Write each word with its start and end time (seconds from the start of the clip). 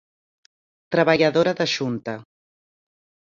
Traballadora 0.93 1.51
da 1.59 1.67
Xunta. 1.75 2.15